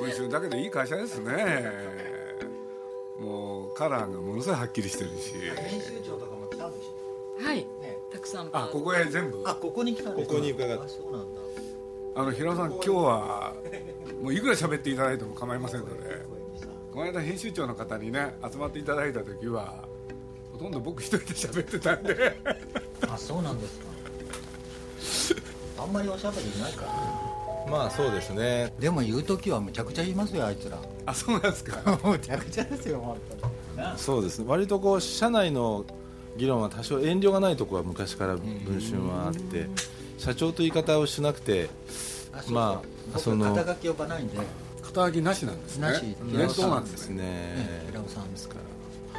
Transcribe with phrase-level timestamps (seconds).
[0.00, 1.70] 文春だけどいい会社ですね。
[3.18, 5.34] もうカラーがものすごいはっきりしてるし。
[5.68, 7.58] 編集長とかも来たんでしょはい。
[7.58, 7.66] ね。
[8.10, 9.42] たくさんあここへ全部？
[9.46, 10.84] あここに来たんですかここに伺って。
[10.84, 11.40] あそうなんだ。
[12.16, 13.54] あの平尾さん今日は
[14.22, 15.92] もういくら喋っていただいても構いませんので。
[16.92, 19.84] この間編集長の方にね集まっていただいた時は
[20.50, 22.36] ほとんど僕一人で喋ってたんで。
[23.08, 23.84] あそうなんですか。
[25.82, 27.29] あんまりおしゃべりいないから
[27.70, 28.72] まあそうですね。
[28.78, 30.78] でも言う時はむちゃくちゃ言いますよあいつら。
[31.06, 31.80] あそうなんですか。
[32.04, 33.52] むちゃくちゃですよ本当に。
[33.76, 34.40] なそうです。
[34.40, 35.84] ね割とこう社内の
[36.36, 39.68] 議論は多少遠慮がないところは昔から文春はあって
[40.18, 41.70] 社長という言い方をしなくて
[42.32, 42.54] あそうそう。
[42.54, 44.44] まあ僕その肩書き呼ばないんで、ね、
[44.82, 45.88] 肩書きなしなんですね。
[45.88, 46.16] なし。
[46.32, 48.56] 伝統なんでですすねね平尾さんですか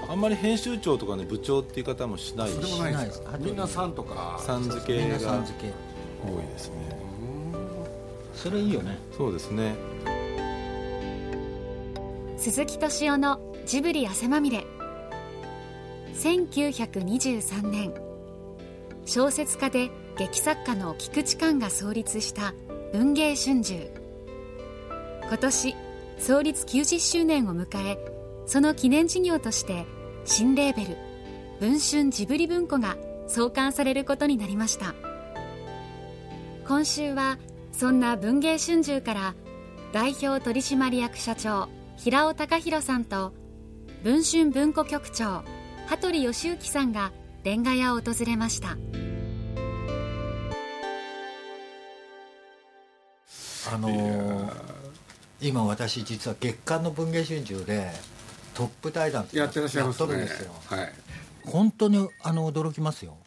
[0.09, 4.39] あんまり編集長とかね部長っていう方もしないしそれもないですかしないですみんなさんとか。
[4.41, 5.67] さん付けがさん付け。
[6.23, 6.75] 多いですね
[8.33, 8.97] それいいよね。
[9.15, 9.75] そうですね。
[12.37, 14.65] 鈴木敏夫のジブリ汗まみれ。
[16.15, 17.93] 1923年。
[19.05, 22.53] 小説家で劇作家の菊池寛が創立した
[22.93, 23.89] 文藝春秋。
[25.27, 25.75] 今年
[26.17, 27.97] 創立90周年を迎え
[28.45, 29.85] その記念事業として
[30.25, 30.97] 新レーベル
[31.59, 34.93] 文春ジブリ文庫が創刊されることになりました。
[36.67, 37.37] 今週は
[37.71, 39.35] そんな文藝春秋から
[39.93, 43.33] 代表取締役社長平尾隆弘さんと
[44.03, 45.43] 文春文庫局長
[45.87, 47.11] 羽鳥義之さんが
[47.43, 48.77] レンガ屋を訪れました。
[53.73, 54.71] あのー
[55.43, 57.89] 今私実は月刊の文藝春秋で
[58.53, 60.51] トップ対談やってらっしゃいますやっとるんねですよ。
[60.67, 60.93] はい。
[61.45, 63.17] 本当にあの驚きますよ。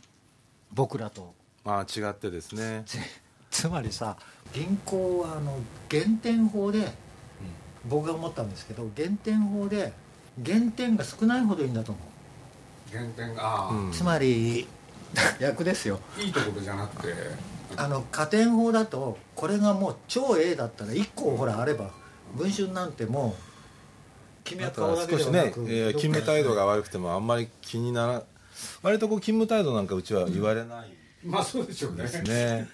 [0.73, 1.35] 僕らと。
[1.65, 2.85] まあ違ってですね
[3.55, 4.17] つつまりさ
[4.53, 6.93] 銀行はあの減点法で、
[7.87, 9.93] 僕が思ったんですけど減点法で
[10.39, 12.01] 減点が少ないほどいいんだと思
[12.93, 13.93] う、原点が、うん。
[13.93, 14.67] つまり
[15.41, 16.01] 逆ですよ。
[16.21, 17.15] いいところじゃなくて。
[17.77, 21.91] あの加点法だとこれがもう超 A だったら1個ほらあれば
[22.37, 23.43] 文春なんてもう
[24.45, 28.23] 君はあと顔だけは少しね、ではなく、えー勤務態度が悪くてもあんまり気になら
[28.83, 32.03] 割とこう勤務態度なんかうちは言われないまあそうでしょうね。
[32.03, 32.69] ですね、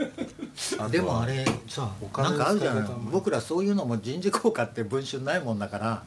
[0.90, 2.88] でもあれさお金のなんかあるじゃない？
[3.12, 6.02] 僕らそういうのも人事効果って文春ないもんだから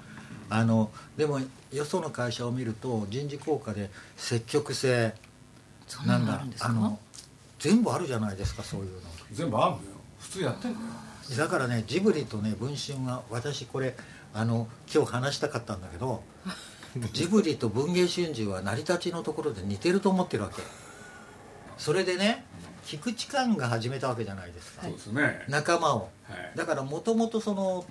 [0.50, 1.40] あのでも
[1.72, 5.14] よその会社を見ると人事効果で積極性
[5.88, 7.00] そんななんだあの
[7.60, 9.00] 全部あるじゃないですかそういうの。
[9.32, 9.80] 全部あるのよ。
[10.20, 10.86] 普通やってんだよ。
[11.38, 13.96] だからねジブリとね文春は私これ
[14.34, 16.22] あの今日話したかったんだけど
[17.14, 20.62] ジブリと文藝春秋は成り立ちのところで似てると思ってるわけ
[21.78, 22.46] それでね
[22.86, 25.46] 菊池寛が始めたわけじゃないですか、そうですね。
[25.48, 26.10] 仲間を。
[26.24, 26.58] はい。
[26.58, 27.86] だからもともとその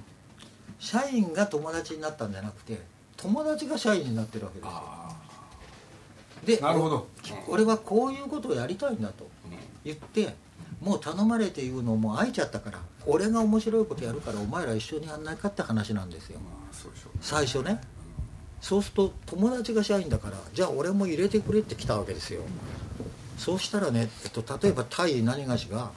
[0.79, 2.81] 社員が友達になったんじゃなくて
[3.17, 4.73] 友達が社員になってるわけですよ。
[4.75, 5.17] あ
[6.45, 7.07] であなるほど。
[7.49, 9.29] お俺はこういうことをやりたいんだと
[9.85, 10.35] 言って
[10.81, 16.41] もう頼まれて言うのもう飽いちゃったから俺が面白いことやるからお前ら一緒にやんないかって話なんですよ。
[17.21, 17.81] 最初ね。
[18.61, 22.43] そうすると友達が社員だからじゃあ俺も入れてくれって来たわけですよ
[23.43, 25.91] そうしたらね、えっと、例えば対何がしが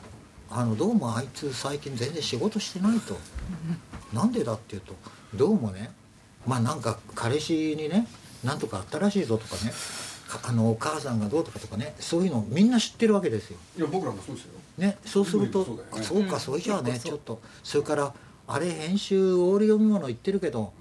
[0.50, 3.16] あのどうもあいつ最近全然仕事してないと。
[4.12, 4.96] なんでだって言うと
[5.36, 5.92] どうもね
[6.48, 8.08] まあなんか彼氏にね
[8.44, 9.72] なんとかあったらしいぞとかね
[10.28, 13.58] かあのお母さんがどうとかとかねそういうのみんな知ってるわけですよ。
[13.78, 14.52] いや僕らもそうですよ。
[14.80, 15.84] ね、そうするとそうね。
[15.92, 18.12] あそうかそれじゃあねちょっとそれから
[18.48, 20.74] あれ編集オール読み物言ってるけど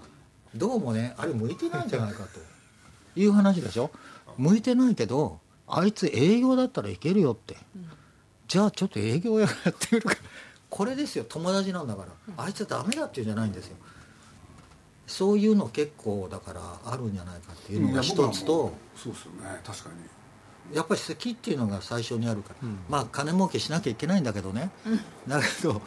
[0.56, 3.90] どうもねあれ向いてないんじゃないかという話でしょ。
[4.38, 7.56] 向いてないけどあいつ営業だったらいけるよって、
[8.48, 10.16] じゃあちょっと営業やってみるか。
[10.70, 11.24] これですよ。
[11.28, 12.08] 友達なんだから。
[12.44, 13.76] あいつはダメだっていうんじゃないんですよ。
[15.06, 18.64] そういうの結構だからあるんじゃないかっていうのが一つと。
[18.64, 19.60] もそうですよね。
[19.64, 19.90] 確か
[20.70, 20.76] に。
[20.76, 24.70] やっぱり好きっていうのが最初にあるから、まあ金儲けしなきゃいけないんだけどね、
[25.28, 25.82] だけど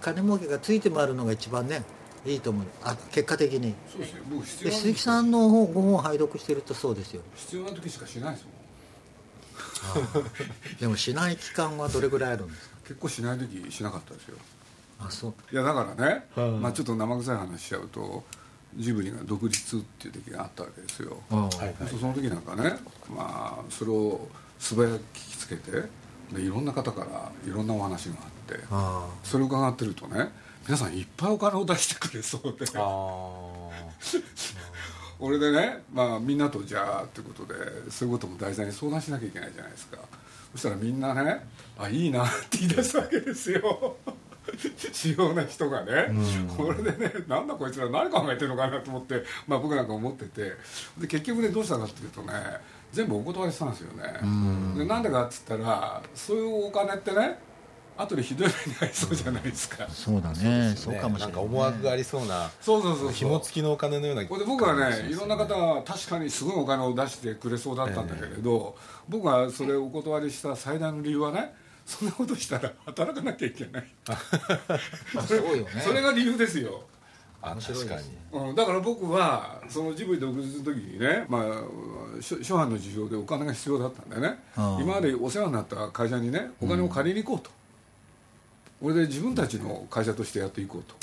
[0.00, 1.84] 金儲けがついて回るのが一番ね
[2.24, 2.66] いいと思う。
[2.82, 3.74] あ結果的に。
[3.90, 4.22] そうですよ。
[4.30, 7.22] 僕必で要な鈴木さんの本ご本を拝読してるとそうですよ。
[7.36, 8.54] 必要な時しかしないですもん
[10.80, 12.76] でもしない期間はどれぐらいあるんですか？
[12.88, 14.36] 結構しない時しなかったですよ。
[15.00, 15.34] あそう。
[15.52, 18.24] いやだからね、はいまあ、ちょっと生臭い話しちゃうと
[18.76, 21.50] ジブリが独立っていう時があったわけですよ、あはい
[21.88, 22.78] その時なんかね、
[23.14, 25.72] まあ、それを素早く聞きつけて
[26.32, 30.30] でいろんな方からいろんなお話があってあそれを伺ってるとね
[30.64, 32.64] 皆さんいっぱいお金を出してくれそうで
[35.22, 37.54] 俺でね、まあ、みんなとじゃあってことで
[37.90, 39.98] そういうことも題材に相談しなきゃいけないじゃないですか。
[40.50, 41.46] そしたらみんなね
[41.78, 43.96] 「あいいな」って言い出すわけですよ。
[44.92, 46.08] 主要な人がね、
[46.56, 50.52] これでねなんだこいつら何考えてるのかなと思って、まあ、僕なんか思ってて。
[50.98, 52.32] で結局ねどうしたかっていうとね
[52.90, 54.02] 全部お断りしたんですよね、
[54.76, 57.38] でなんでかっつったらそういうお金ってね
[57.96, 59.86] 後でひどい目に遭いそうじゃないですか。
[59.88, 60.74] そうだね。
[60.76, 68.76] そうかもしれない、なんか思惑がありそうなそうそうそう紐付きのお金のようなこれで僕はねいろんな方は確かにすごいお金を出してくれそうだったんだけれど、
[69.08, 71.54] 僕はそれをお断りした最大の理由はね
[71.84, 73.86] そんなことしたら働かなきゃいけない。
[75.26, 75.82] そうよね。
[75.84, 76.82] それが理由ですよ。
[77.44, 78.02] あ確かに、
[78.32, 81.42] うん、だから僕はそのジブリ独立の時にね、まあ、
[82.20, 84.38] 初初版の事情でお金が必要だったんでね。
[84.56, 87.50] 今までお世話になった会社にねお金を借りに行こうと、
[88.82, 90.96] これで自分たちの会社としてやっていこうと。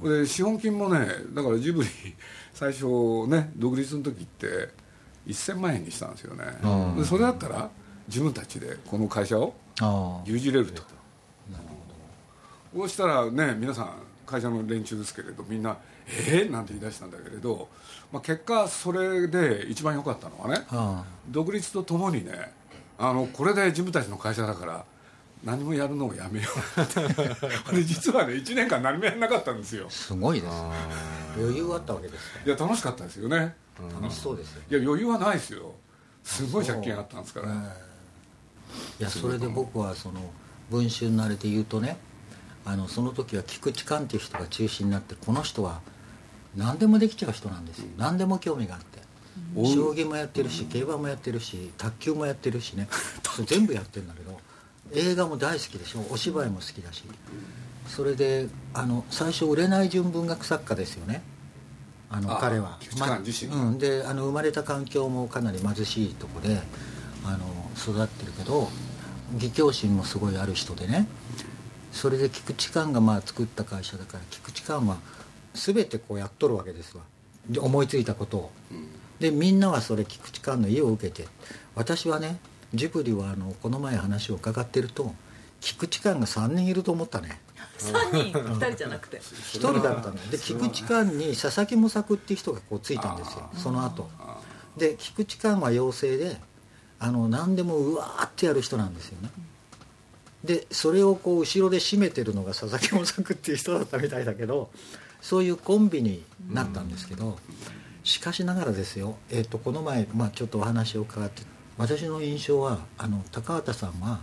[0.00, 1.88] これで資本金もねだからジブリ
[2.54, 4.68] 最初ね独立の時って
[5.26, 6.44] 1000万円にしたんですよね。
[6.96, 7.68] でそれだったら
[8.06, 9.52] 自分たちでこの会社を
[10.24, 10.82] 牛耳れると。
[12.72, 13.90] そうしたらね皆さん
[14.24, 15.76] 会社の連中ですけれどみんな
[16.06, 17.68] 「えー?」なんて言い出したんだけれど、
[18.12, 20.64] まあ、結果それで一番良かったのはね
[21.28, 22.52] 独立とともにね
[22.98, 24.84] あのこれで自分たちの会社だから
[25.44, 26.80] 何もやるのをやめよう。
[26.82, 29.88] って実はね1年間何もやらなかったんですよ。
[29.88, 30.54] すごいです
[31.36, 33.54] 余裕あったわけですいや楽しかったですよね。
[33.78, 35.74] 楽しそうですよいや余裕はないですよ。
[36.24, 37.48] すごい借金あったんですから。
[38.98, 40.20] いやそれで僕はその
[40.70, 41.96] 文春慣れて言うとね
[42.64, 45.80] あのその時は菊池寛っていう人が中心になってこの人は
[46.54, 48.98] 何でもできちゃう人なんですよ、うん、何でも興味があって、
[49.56, 52.88] うん、将棋もやってるし競馬もやってるし卓球もやってるしね。
[53.46, 54.38] 全部やってるんだけど
[54.94, 56.00] 映画も大好きでしょ。
[56.10, 57.04] お芝居も好きだし。
[57.86, 61.22] それであの最初売れない純文学作家ですよね。
[62.10, 66.58] あの彼は、まうん、であの生まれた環境もかなり貧しいとこで
[67.24, 67.38] あの
[67.76, 68.68] 育ってるけど
[69.34, 71.06] 義教心もすごいある人でね。
[71.92, 74.98] それで菊池寛がまあ作った会社だから菊池寛は
[75.54, 77.02] 全てこうやっとるわけですわ。
[77.48, 78.88] で思いついたことを、うん、
[79.18, 81.28] でみんなはそれ菊池寛の家を受けて
[81.74, 82.38] 私はね
[82.74, 85.14] ジブリはあのこの前話を伺ってると
[85.60, 87.40] 菊池寛が3人いると思ったね。
[87.78, 90.30] 3人？2人じゃなくて？1人だったの。
[90.30, 94.08] で菊池寛に佐々木模作っていう人がこうついたんですよその後。
[94.76, 96.36] で菊池寛は妖精で
[97.00, 99.30] あの何でもうわーってやる人なんですよね、
[100.44, 104.70] でそれをこう後ろで締めてるのが佐々木模作っていう人だったみたいだけど
[105.20, 107.38] そういうコンビになったんですけど、
[108.04, 111.42] しかしながらですよ、えー、とこの前、まあ、ちょっとお話を伺って
[111.78, 114.20] 私の印象はあの高畑さんは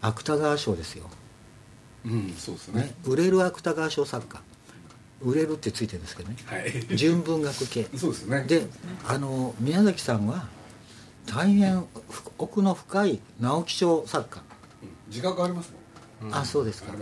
[0.00, 1.08] 芥川賞ですよ、
[2.04, 4.40] うんそうですね、ね、売れる芥川賞作家。
[5.22, 7.84] 売れるってついてるんですけどね、はい、純文学系。
[7.96, 8.44] そうですね。
[8.46, 8.66] で
[9.06, 10.48] あの宮崎さんは
[11.26, 11.86] 大変
[12.36, 14.42] 奥の深い直木賞作家。
[15.08, 15.72] 自覚あります
[16.20, 16.92] もん、あそうですか。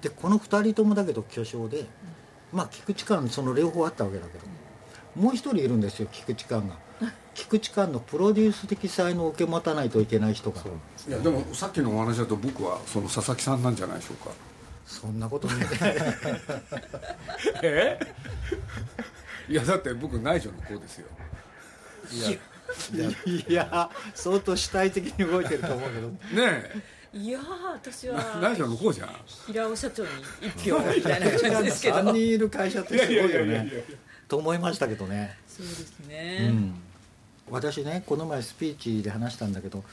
[0.00, 1.86] でこの2人ともだけど巨匠で
[2.52, 4.44] まあ菊池寛その両方あったわけだけど
[5.20, 6.76] もう一人いるんですよ菊池寛が
[7.38, 10.60] 菊池寛のプロデュース的才能を受け持たないといけない人が。
[11.08, 14.34] いやでもさっきのお話だと僕はその佐々木さんなんじゃないでしょうか。
[14.84, 15.58] そんなことない。
[17.62, 18.00] え？
[19.48, 21.06] いやだって僕内助の子ですよ。
[22.10, 23.08] いや
[23.48, 26.08] いや相当主体的に動いてると思うけど。
[26.08, 26.82] ねえ。
[27.12, 27.38] いや
[27.72, 29.10] 私は内助の子じゃん。
[29.46, 30.08] 平尾社長に
[30.42, 31.98] 一票みたいな感じですけど。
[31.98, 33.70] 3人いる会社ってすごいよね。
[34.26, 35.36] と思いましたけどね。
[35.46, 36.74] そうですね、うん、
[37.50, 39.84] 私ねこの前スピーチで話したんだけど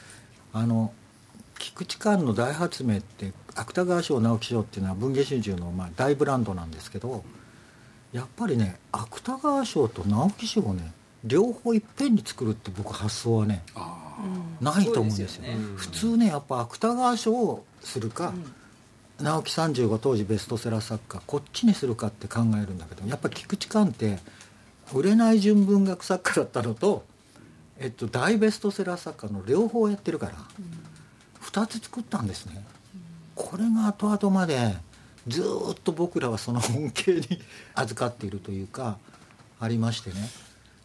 [0.52, 0.92] あの
[1.58, 7.24] 菊池寛の大発明って芥川賞直木賞っていうのは文藝春秋のまあ大ブランドなんですけど
[8.12, 10.92] やっぱりね芥川賞と直木賞をね
[11.24, 13.62] 両方いっぺんに作るって僕発想はね
[14.60, 18.32] ないと思うんですよ、ね、普通ねやっぱ芥川賞をするか、
[19.18, 24.18] うん、直木35当時ベストセラー作家こっちにするかって考えるんだけどやっぱ菊池寛って
[24.94, 27.04] 売れない純文学作家だったのと、
[27.78, 32.64] えっと、大ベストセラー作家の両方やってるから、うん、2つ作ったんですね、
[32.94, 33.02] うん、
[33.34, 34.74] これが後々まで
[35.28, 37.42] ずっと僕らはその恩恵に
[37.74, 38.98] 預かっているというか
[39.60, 40.16] ありましてね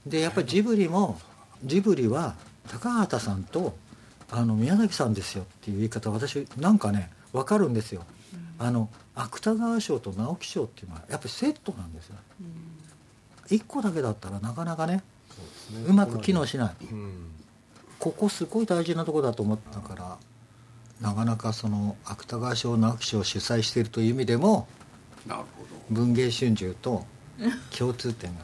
[0.06, 1.20] でやっぱりジブリも
[1.64, 2.36] ジブリは
[2.68, 3.76] 高畑さんと
[4.32, 8.04] あの宮崎さんですよっていう言い方私なんかね分かるんですよ。
[8.58, 12.16] あの芥川賞と直木賞っていうのはやっぱりセットなんですよ。
[13.50, 15.04] 1個だけだったらなかなかね
[15.88, 16.76] うまく機能しない、
[18.00, 20.18] ここすごい大事なとこだと思ったから
[21.02, 24.68] なかなかその芥川賞直木賞を主催しているという意味でも
[25.90, 27.06] 文芸春秋と
[27.78, 28.42] 共通点が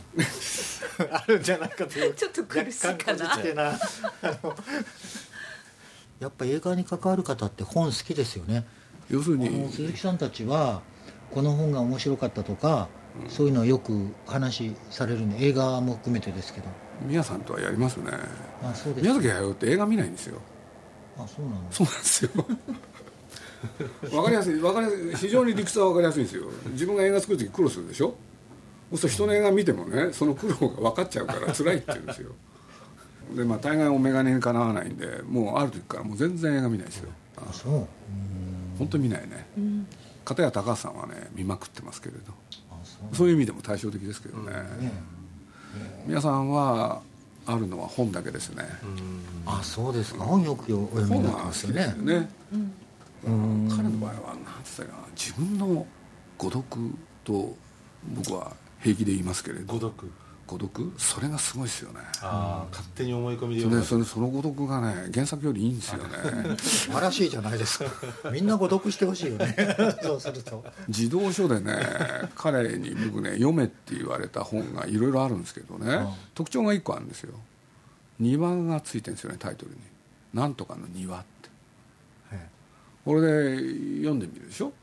[1.12, 1.39] ある。
[1.39, 3.25] んじゃないかというちょっと苦しいかな。
[6.20, 8.65] やっぱ映画に関わる方って本好きですよね。
[9.10, 10.82] 要するに鈴木さんたちは
[11.32, 12.89] この本が面白かったとか、
[13.29, 16.67] そういうのをよく話されるんで映画も含めてですけど。
[17.05, 18.12] 宮さんとはやりますね。
[18.63, 20.39] あそうです宮崎駿って映画見ないんですよ。
[21.17, 21.62] あそうなの？
[21.71, 22.31] そうなんですよ。
[24.17, 26.45] わかりやすいわかりやすい非常に理屈はわかりやすいんですよ。
[26.71, 28.15] 自分が映画作る時苦労するでしょ？
[28.91, 32.31] そうすると人の映画見てもねその苦労が分かっちゃうから辛いって言うんですよ。
[33.36, 37.09] でまあ大概お眼鏡にかなわないんでもうある時からもう全然映画見ないですよ。
[37.38, 37.88] あそう。
[38.79, 39.47] 本当に見ないね。
[40.24, 42.33] 片や高橋さんはね見まくってますけれど。
[42.66, 42.66] あ
[43.13, 44.51] そういう意味でも対照的ですけどね、
[46.05, 47.01] 皆さんは
[47.45, 48.63] あるのは本だけですね、
[49.45, 50.23] あそうですか。
[50.23, 52.29] 本よくお読みになって本が好ますよねきですよね、
[53.69, 55.07] 彼の場合は何て言ったかな。
[55.15, 55.85] 自分の
[56.37, 56.65] 孤独
[57.23, 57.55] と
[58.13, 59.73] 僕は平気で言いますけれど。
[59.73, 60.11] 孤独
[60.47, 60.93] 孤独？
[60.97, 61.99] それがすごいですよね。
[62.21, 66.57] ああ勝手に思い込みでそれそれその孤独がね原作よりいいんですよね。
[66.57, 67.85] 素晴らしいじゃないですか。
[68.31, 69.55] みんな誤読してほしいよね。
[70.01, 70.63] そうすると。
[70.89, 71.75] 児童書でね
[72.35, 77.33] 彼に僕ね読めって言われた本がいろいろあるんですけどね、特徴が1個あるんですよ。
[78.19, 79.77] 庭がついてるんですよねタイトルに
[80.33, 81.27] 「なんとかの庭」って。
[83.05, 83.55] これで
[83.99, 84.73] 読んでみるでしょ？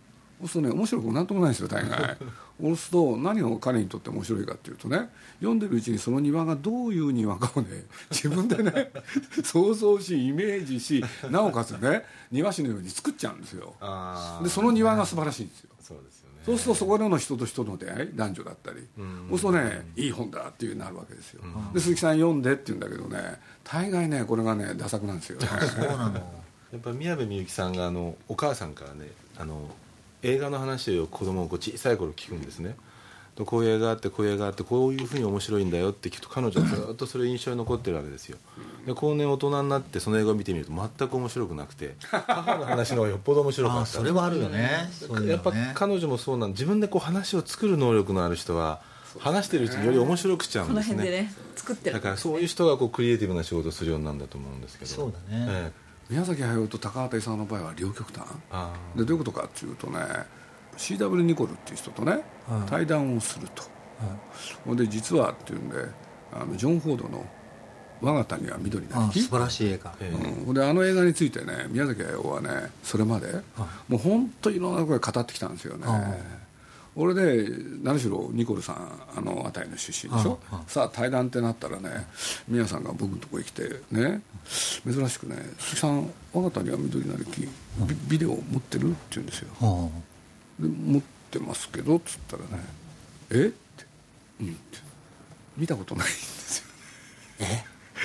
[0.40, 2.16] そうするとね面白くなんともないんですよ大概
[2.60, 5.08] そうすると何が彼にとって面白いかっていうとね
[5.38, 8.92] 読んでるうちにその庭がどういう庭かをね 自分でね
[9.42, 13.74] 想像しイメージしなおかつね庭師のように作っちゃうんですよ。
[14.42, 15.70] でその庭が素晴らしいんですよ。
[15.80, 16.42] そうですよね。
[16.46, 18.86] そうするとそこでの人と人の出会い男女だったり、
[19.30, 21.42] そうするとねいい本だっていうふうになるわけですよ、
[21.72, 25.48] で鈴木さん読んでって言うんだけどね大概ねこれがねダ作なんですよね。
[25.48, 26.44] そうなの。
[26.72, 29.70] やっぱ宮部みゆきさんがあのお母さんからねあの
[30.24, 32.76] 映画の話を子供をこう小さい頃聞くんですね。
[33.34, 38.38] とこういう映画があってこういう映画があってこういうふうに面白いんだよって聞くと彼女はずっとそれ印象に残ってるわけですよ。
[38.86, 43.86] で後年大人になってその映画を見てみると全く面白くなくて母の話の方がよっぽど面白かあった。
[43.86, 44.88] それはあるよね。
[44.92, 48.80] そういうやっぱ彼女もそうなん自分でこう話を作る能力のある人は
[49.18, 50.94] 話してるうちにより面白くしちゃうんですね。
[50.94, 51.96] 辺でね作ってる。
[51.96, 54.90] だからそういう人がこうクリエイティブな仕事をするようになるんだと思うんですけど。
[54.92, 55.46] そうだね。
[55.48, 58.26] ええ宮崎駿と高畑勲の場合は両極端。
[58.50, 60.00] あでどういうことかっていうとね
[60.76, 61.22] C.W.
[61.22, 62.22] ニコルっていう人とね、はい
[62.68, 63.62] 対談をすると。
[64.64, 65.76] ほんで実はっていうんで
[66.32, 67.24] あのジョン・フォードの
[68.02, 69.94] 「我が谷は緑なり木あ素晴らしい映画。
[70.00, 70.44] ええ。
[70.46, 73.32] うん、であの映画についてね宮崎駿はねそれまで、
[73.88, 75.84] もう本当いろんな声語ってきたんですよね。
[75.86, 76.14] あ
[76.96, 77.48] 俺で
[77.82, 80.38] 何しろニコルさんあの辺りの出身でしょ？
[80.68, 82.06] さあ対談ってなったらね
[82.48, 84.20] 宮さんが僕のとこへ来てね
[84.84, 87.48] 珍しくね「鈴木さん我が谷は緑なり木ビ
[88.08, 89.48] ビデオ持ってる?」って言うんですよ。
[89.60, 89.90] は
[90.60, 92.48] で持ってますけどっつったらね
[93.30, 93.34] 「え？
[93.34, 93.38] っ?」
[93.76, 93.86] て
[94.40, 94.78] 「うん」って。
[95.56, 96.64] 見たことないんですよ。
[97.40, 97.64] え？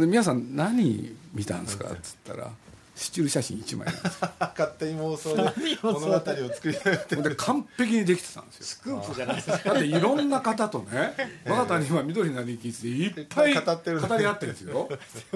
[0.00, 1.88] で皆さん何見たんですか？
[1.90, 2.50] っつったら
[2.98, 4.30] スチール写真1枚なんですよ。
[4.40, 8.66] 勝手に妄想で物語を作り上げてほんで完璧にできてたんですよ。
[8.66, 11.14] スクープじゃないですかだっていろんな方とね
[11.46, 14.88] 我が谷は緑なりきつでいっぱい語ってる語り合ってるんですよ。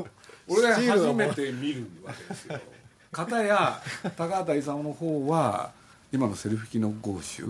[0.49, 2.61] 俺が初めて見るわけですよ。
[3.13, 3.81] 片や
[4.17, 5.71] 高畑勲の方は
[6.13, 7.47] 今のセルフ機の豪州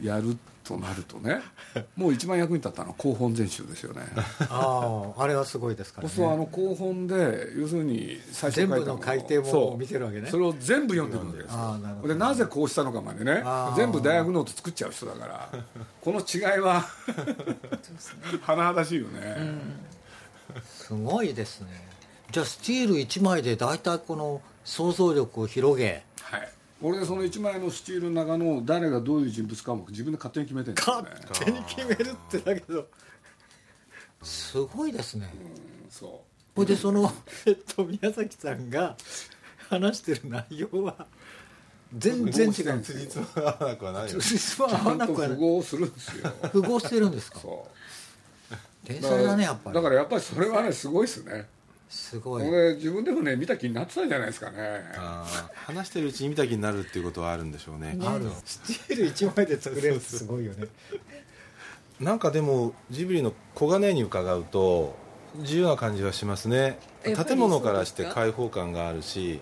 [0.00, 0.38] やる
[0.76, 1.40] となるとね。
[1.96, 4.02] もう一番役に立ったのは広本全集ですよね。
[4.48, 6.14] あああれはすごいですからね。
[6.14, 9.70] そうあの広本で要するに最初全部の改訂そう。
[9.72, 10.28] も見てるわけね。
[10.30, 11.52] それを全部読んでるわけです。
[11.52, 12.08] よああなるほど。
[12.08, 13.42] でなぜこうしたのかまでね。
[13.76, 15.48] 全部大学ノート作っちゃう人だから。
[16.00, 16.84] この違いは
[18.46, 19.60] 甚だしいよね、
[20.66, 21.68] すごいですね。
[22.30, 26.02] じゃあスチール1枚で大体この想像力を広げはい
[26.82, 30.94] 俺でその1枚のスチールの中の誰がどういう人物かも自分で勝手に決めてるんですよ
[31.30, 32.86] 勝ね手に決めるってだけど。
[34.22, 35.32] すごいですね。
[35.90, 36.22] そ
[36.54, 37.12] ほいでその、
[37.46, 38.96] えっと、宮崎さんが
[39.68, 41.06] 話してる内容は
[41.96, 47.38] 全然違うんですつじつまが合わなくはないよ実はうちゃ合わなくはんと符合するんですよ符合してるんですか？
[47.40, 47.68] そ
[48.52, 48.56] う。
[48.86, 49.74] 天才だねやっぱり。
[49.76, 51.46] だからやっぱりそれはねすごいですね
[51.92, 52.48] すごい。
[52.48, 54.56] 俺自分でもね見た気になってたんじゃないですかね。
[54.96, 57.98] あー話してるうちに見た気になるっていうことはあるんでしょうね。
[58.00, 60.68] あるスチール1枚で作れるってすごいよね。
[62.00, 64.96] なんかでもジブリの小金に伺うと
[65.36, 66.78] 自由な感じはしますね。
[67.04, 69.40] 建物からして開放感があるし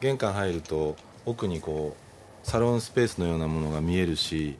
[0.00, 0.94] 玄関入ると
[1.24, 1.96] 奥にこ
[2.44, 4.56] うサロンスペースのようなものが見えるし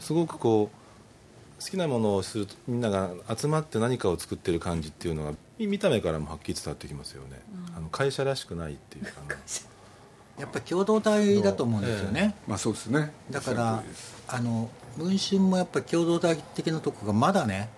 [0.00, 7.40] すごくこう好きなものをするとみんなが集まって何かを作ってる感じっていうのがみ見た目からもはっきり伝わってきますよね、
[7.76, 9.40] あの会社らしくないっていうかね
[10.38, 13.12] やっぱり共同体だと思うんですよね、まあそうですね。
[13.30, 13.82] だから
[14.28, 17.68] あの文春もやっぱり共同体的なとこがまだね、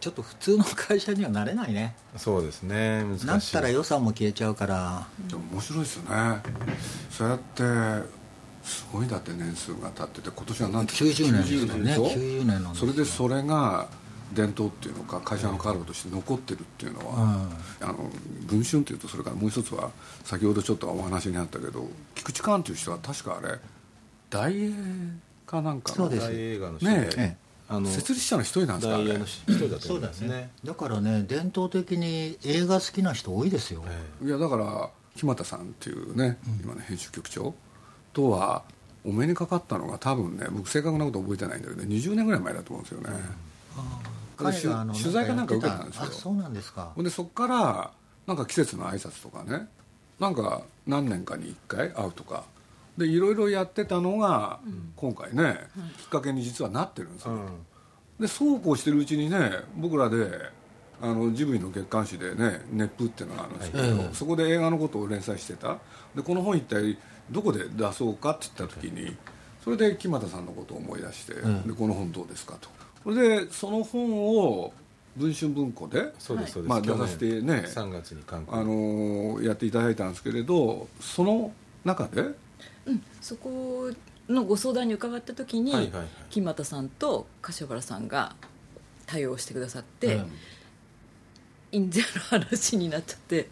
[0.00, 1.96] ちょっと普通の会社にはなれないね。
[2.18, 3.02] そうですね。
[3.04, 5.08] 難しいなったら予算も消えちゃうから。
[5.26, 6.42] でも面白いですよね。
[7.10, 8.24] そうやって
[8.62, 13.88] すごいだって年数が経ってて今年はなんて90年ですからねでしょ？90年なんですそよれでそれが
[14.32, 17.48] 伝統っていうのか会社のカードとして残ってるっていうのは、
[17.80, 18.10] あの
[18.46, 19.90] 文春っていうとそれからもう一つは
[20.24, 23.58] 先ほどちょっとお話にあったけど菊池寛っていう人は確かあれ
[24.30, 24.70] 大英
[25.46, 26.26] かなんかのそうです。
[26.26, 26.86] 大映画の人。
[26.88, 29.04] ねで、えあの設立者の一人なんですかあれ。
[29.04, 30.28] 大映の一人だとそうだ思いますね。
[30.28, 33.84] ねだからね伝統的に映画好きな人多いですよ、
[34.22, 37.54] えいやだから木俣さんっていうね、今の編集局長
[38.12, 38.64] とは
[39.04, 43.10] お目にかかったのが多分ね僕正確なこと覚えてないんだけど20年ぐらい前だと思うんですよね、
[44.36, 45.82] 彼があの取材かなんか受けた。
[45.82, 46.92] んですよあそうなんですか。
[46.94, 47.90] ほんでそこから
[48.26, 49.68] なんか季節の挨拶とかね。
[50.18, 52.44] なんか何年かに1回会うとか。
[52.96, 54.60] でいろいろやってたのが、
[54.94, 55.58] 今回ね、
[55.98, 57.40] きっかけに実はなってるんですよ、
[58.20, 60.30] でそうこうしてるうちにね僕らで
[61.02, 65.78] あのジブリの月刊誌でね「熱風」っていうのがあるんですけど、そこで映画のことを連載してた。
[66.14, 66.96] でこの本一体
[67.32, 69.16] どこで出そうかって言った時に
[69.64, 71.40] それで木俣さんのことを思い出して、で
[71.76, 72.68] この本どうですかと
[73.04, 74.72] それでその本を
[75.16, 81.52] 文春文庫でそうですそうです、まあ、出させてね3月に韓国あのやっていただいたんですけれどその
[81.84, 82.22] 中で？
[82.86, 83.90] うん、そこ
[84.28, 86.06] のご相談に伺った時に、はいはいはい。
[86.30, 88.34] 木俣さんと柏原さんが
[89.06, 90.20] 対応してくださって、
[91.72, 92.06] 印税の
[92.40, 93.48] 話になっちゃって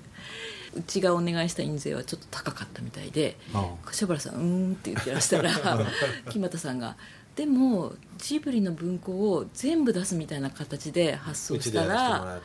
[0.75, 3.69] うちがお願いした印税はちょっと高かったみたいであ。
[3.85, 5.51] 柏原さん「うーん」って言ってらしたら
[6.31, 6.97] 木俣さんが
[7.37, 12.41] 「でもジブリの文庫を全部出すみたいな形で発う送したら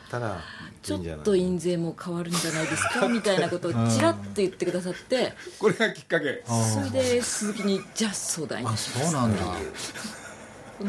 [0.82, 3.06] ちょっと印税も変わるんじゃないですか？
[3.08, 5.34] みたいなことをちらっと言ってくださって。
[5.58, 6.42] これがきっかけ。
[6.46, 8.68] それで鈴木に「じゃあ相談に。
[8.68, 9.44] あそうなんだ。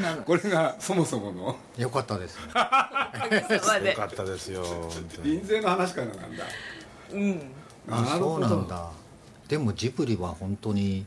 [0.02, 0.24] なの。
[0.24, 1.58] これがそもそもの？
[1.78, 3.12] よかったですま
[3.82, 4.64] で よかったですよ
[5.26, 6.46] 印税の話からなんだ。
[7.12, 7.42] うん。
[7.90, 8.90] あなるほどそうなんだ。
[9.50, 11.06] でもジブリは本当に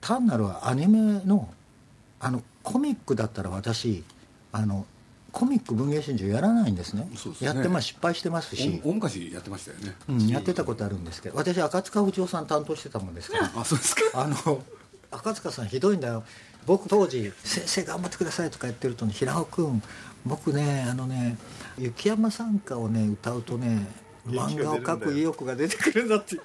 [0.00, 1.48] 単なるアニメの
[2.20, 4.04] あのコミックだったら私
[4.52, 4.86] あの
[5.32, 7.02] コミック文芸春秋やらないんですね。
[7.02, 7.08] ね。
[7.40, 13.52] やってまあ失敗してますし、お大昔やってましたよね、うん、やってたことあるんですけど私赤塚不二夫さん担当してたもんですから。
[13.54, 14.02] あそうですか。
[14.14, 14.62] あの
[15.10, 16.24] 赤塚さんひどいんだよ。
[16.66, 19.82] 僕当時「先生頑張ってください」とか言ってるとね「平尾君
[20.26, 21.38] 僕ねあのね
[21.78, 23.86] 雪山参加をね歌うとね
[24.26, 26.38] 漫画を描く意欲が出てくるんだって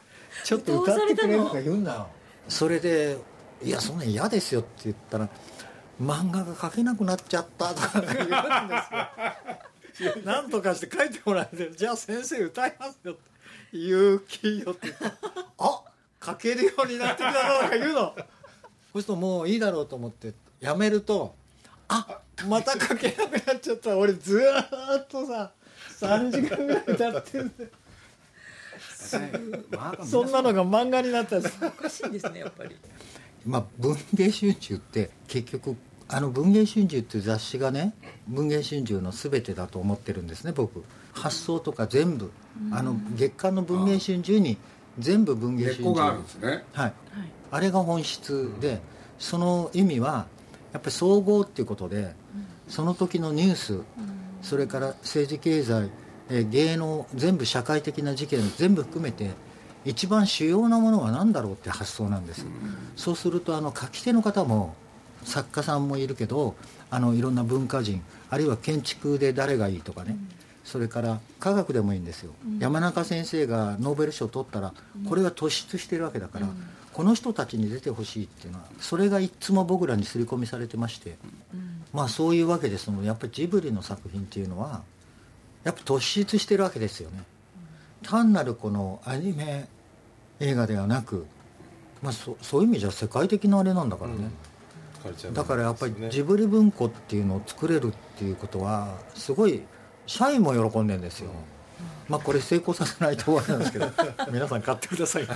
[0.43, 2.07] ちょっと歌ってくれるとか言うんだよ。
[2.47, 3.17] それで
[3.63, 5.29] 「いやそんな嫌ですよ」って言ったら
[6.01, 8.25] 「漫画が描けなくなっちゃった」とか言うんで
[9.95, 10.15] すよ。
[10.25, 13.21] なんとかして書いてもらえて「じゃあ先生歌いますよ」って
[13.77, 15.15] 「勇気よ」って言ったら
[15.59, 15.83] 「あ
[16.25, 18.15] 書けるようになってきたぞ」とか言うの。
[18.93, 21.35] そうするともういいだろうと思ってやめると
[21.89, 25.51] 「あまた書けなくなっちゃった」俺ずーっとさ
[25.99, 27.69] 3時間ぐらい歌ってんだよ。
[30.05, 32.75] そんなのが漫画になったんですおかしいですねやっぱり
[33.45, 35.75] まあ文芸春秋って結局
[36.07, 37.93] あの文芸春秋っていう雑誌がね
[38.27, 40.83] 文芸春秋の全てだと思ってるんですね僕。
[41.13, 42.31] 発想とか全部。
[42.71, 44.57] あの月刊の文芸春秋に
[44.99, 45.93] 全部文芸春秋。
[45.95, 46.63] があるんですね。
[46.73, 46.93] はい、
[47.51, 48.79] あれが本質で
[49.17, 50.27] その意味は
[50.71, 52.13] やっぱり総合っていうことで
[52.67, 53.79] その時のニュース
[54.41, 55.89] それから政治経済
[56.29, 59.31] えー芸能全部社会的な事件全部含めて
[59.85, 62.45] 一番主要なものは何だろうって発想なんです、
[62.95, 64.75] そうするとあの書き手の方も
[65.23, 66.55] 作家さんもいるけど
[66.89, 70.15] あのいろんな文化人あるいは建築で誰がいいとかね、
[70.63, 74.73] それから科学でもいいんですよ、山中先生がノーベル賞を取ったら
[75.07, 76.47] これは突出してるわけだから、
[76.93, 81.17] この人たちに出てほしいっていうのはそれがいつも僕らに刷り込みされてまして、
[81.91, 84.81] まあそういうわけでそのやっぱりジブリの作品っていうのは
[85.63, 87.23] やっぱ突出してるわけですよね。
[88.03, 89.67] 単なるこのアニメ
[90.39, 91.25] 映画ではなく、
[92.01, 94.29] まあ、そそういう意味じゃ世界的なあれなんだからね、
[95.01, 99.61] カルチャーだからやっぱりジブリ文庫っていうのを作れるっていうことはすごい
[100.05, 101.31] 社員も喜んでるんですよ、
[102.09, 103.89] まあこれ成功させないと終わりなんですけど
[104.31, 105.23] 皆さん買ってください。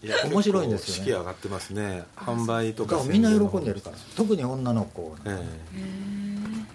[0.00, 1.12] いや面白いんですよね。
[1.12, 2.04] 上がってますね。
[2.16, 3.96] 販売とかみんな喜んでるから。
[4.16, 5.22] 特に女の子はね。
[5.24, 6.68] ええ。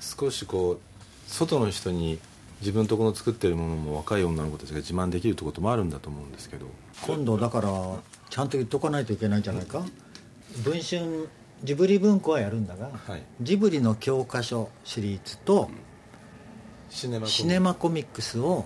[0.00, 0.80] 少しこう
[1.26, 2.20] 外の人に
[2.60, 6.66] 自分とこの作ってるものも若い女の子たちが自慢できるってこともあるんだと思うんですけど。
[7.06, 7.70] 今度だから
[8.28, 9.84] ちゃんと言っとかないといけないんじゃないか。
[10.64, 11.28] 文春
[11.62, 13.22] ジブリ文庫はやるんだが、はい。
[13.40, 15.70] ジブリの教科書シリーズと
[16.90, 18.64] シネマコミシネマコミックスを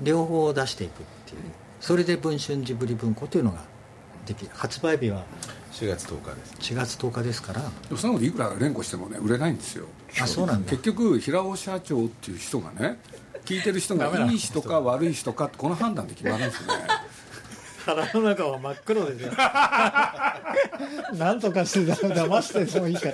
[0.00, 1.38] 両方出していくっていう。
[1.80, 3.64] それで文春ジブリ文庫というのが
[4.26, 4.50] できる。
[4.54, 5.24] 発売日は
[5.72, 6.72] 4月10日です。
[6.72, 7.60] 4月10日ですから。
[7.60, 9.86] でもそんなこといくら連呼してもね売れないんですよ。
[10.20, 10.70] あそうなんだ。
[10.70, 12.98] 結局平尾社長っていう人がね
[13.44, 16.84] 聞いてる人がいい人か悪い人かってこの判断で決まるんですよね。
[17.84, 19.32] 腹の中は真っ黒ですよ
[21.14, 23.08] なんとかして騙してでもいいか。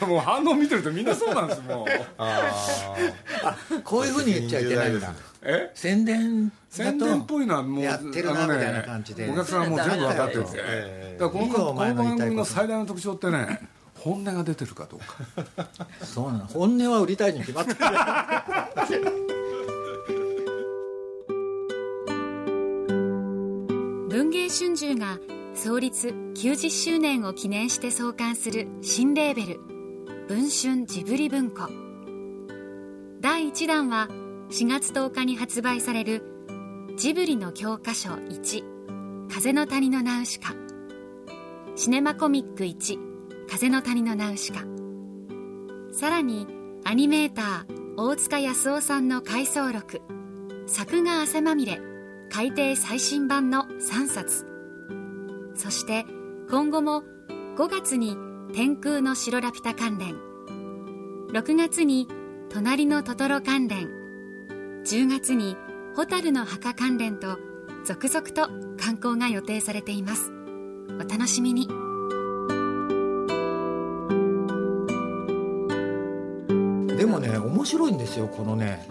[0.00, 1.86] らもう反応見てるとみんなそうなんですもう。
[2.18, 5.12] あこういうふうに言っちゃいけないんだ。
[5.42, 5.70] え？
[5.74, 9.28] 宣伝だ宣伝っぽいのはもうやってるなあのみたいな感じで。
[9.30, 13.60] お客さんはもう全部分かってるんでええだからこのこの番組の最大の特徴ってね
[13.98, 15.68] 本音が出てるかどうか。
[16.04, 16.46] そうなの。
[16.46, 17.78] 本音は売りたいに決まってる。
[24.08, 25.18] 文藝春秋が
[25.54, 29.60] 創立90周年を記念して創刊する新レーベル
[30.28, 31.68] 文春ジブリ文庫。
[33.20, 34.08] 第1弾は
[34.50, 36.24] 4月10日に発売される
[36.96, 40.54] ジブリの教科書1風の谷のナウシカ。
[41.74, 43.11] シネマコミック1
[43.48, 44.64] 風の谷のナウシカ。
[45.92, 46.46] さらに
[46.84, 50.00] アニメーター大塚康夫さんの回想録。
[50.66, 51.80] 作画汗まみれ
[52.30, 54.46] 改訂最新版の3冊。
[55.54, 56.06] そして
[56.50, 57.02] 今後も
[57.56, 58.16] 5月に
[58.54, 60.16] 天空の城ラピュタ関連。
[61.32, 62.08] 6月に
[62.48, 63.88] 隣のトトロ関連。
[64.84, 65.56] 10月に
[65.94, 67.38] 蛍の墓関連と
[67.84, 70.32] 続々と観光が予定されています。
[70.94, 71.81] お楽しみに。
[77.12, 78.86] もね面白いんですよこのね。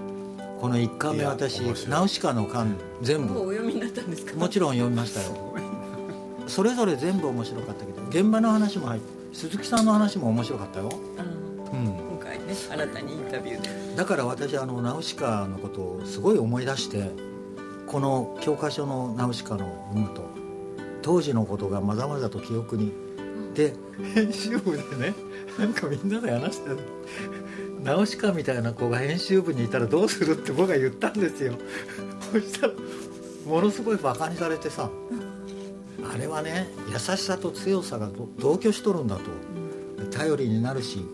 [0.59, 3.33] この1巻目私ナウシカの巻全部。
[3.33, 4.35] お読みになったんですか？
[4.35, 5.55] もちろん読みましたよ。
[6.47, 10.89] それぞれ全部面白かったけど現場の話も入って鈴木さんの話も面白かったよ、
[11.71, 11.79] うん。
[11.79, 13.95] うん、今回ね新たにインタビューで。
[13.95, 17.09] だから私あのナウシカのことをすごい思い出して
[17.87, 20.23] この教科書のナウシカのを読むと
[21.01, 22.91] 当時のことがまざまざと記憶に。
[23.55, 23.73] で
[24.13, 25.13] 編集部でね
[25.59, 26.79] なんかみんなで話してる
[27.83, 31.53] ナウシカみたいな子が編集部にいたらどうするって僕が言ったんですよ。
[32.31, 32.73] そしたら
[33.45, 34.89] ものすごいバカにされてさ
[36.13, 39.23] あれはね優しさと強さがど同居しとるんだと。
[40.11, 41.05] 頼りになるし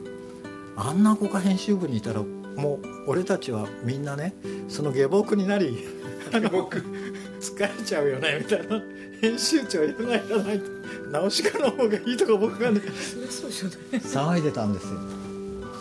[0.76, 2.24] あんな子が編集部にいたら
[2.56, 4.34] もう俺たちはみんなね
[4.70, 5.86] その下僕になり
[6.34, 6.84] あの僕。
[7.40, 8.82] 疲れちゃうよねみたいな。
[9.22, 10.78] 編集長いらないいらないと。
[11.12, 15.27] 直しかの方がいいとか僕がね騒いでたんですよ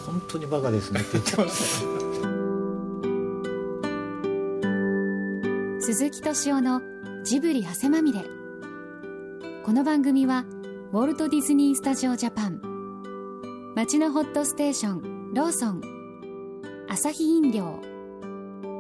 [0.07, 1.97] 本当にバカですねって言ってました。
[5.81, 6.81] 鈴木敏夫の
[7.25, 8.25] ジブリ汗まみれ。
[9.65, 10.45] この番組は
[10.93, 12.63] ウォルト・ディズニー・スタジオ・ジャパン。
[13.75, 15.81] 街のホットステーションローソン。
[16.89, 17.81] アサヒ飲料。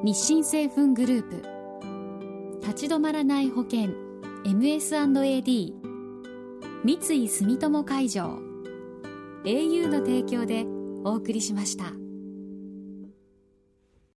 [0.04, 2.60] 日清製粉グループ。
[2.60, 3.90] 立ち止まらない保険。
[4.44, 5.74] MS&AD
[6.84, 8.38] 三井住友海上。
[9.44, 10.66] au の提供で
[11.06, 12.05] お送りしました。